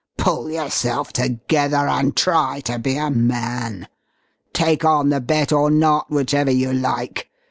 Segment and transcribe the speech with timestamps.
[0.17, 3.87] "Pull yourself together and try to be a man.
[4.51, 7.29] Take on the bet or not, whichever you like.